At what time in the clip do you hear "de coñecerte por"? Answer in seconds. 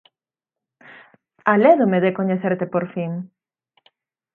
2.05-2.83